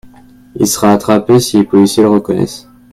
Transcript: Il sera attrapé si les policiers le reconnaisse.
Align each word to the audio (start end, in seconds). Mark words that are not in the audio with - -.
Il 0.55 0.65
sera 0.65 0.93
attrapé 0.93 1.39
si 1.39 1.57
les 1.57 1.63
policiers 1.63 2.01
le 2.01 2.09
reconnaisse. 2.09 2.67